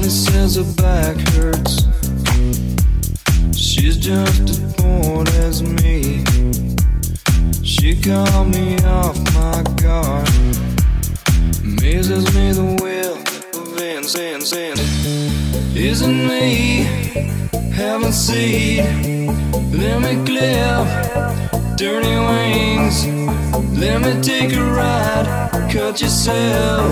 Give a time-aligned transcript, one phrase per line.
[0.00, 1.84] Only says her back hurts.
[3.54, 6.24] She's just as bored as me.
[7.62, 10.26] She caught me off my guard.
[11.62, 13.18] Amazes me the will
[13.60, 14.54] of innocence.
[15.76, 16.84] Isn't me?
[17.74, 19.26] Haven't seen.
[19.70, 23.06] Let me clip dirty wings.
[23.78, 25.68] Let me take a ride.
[25.70, 26.88] Cut yourself.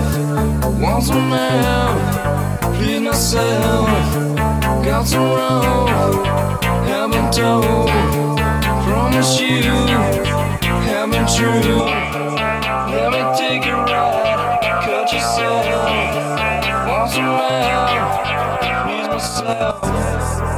[0.79, 2.68] Want some help?
[2.79, 3.87] Please myself.
[4.85, 6.25] Got some rope.
[6.87, 7.89] Haven't told.
[8.85, 9.63] Promise you.
[10.87, 11.83] Haven't true.
[12.95, 14.59] Let me take a ride.
[14.85, 15.65] Cut yourself.
[17.11, 18.87] Some help?
[18.87, 20.48] Please myself.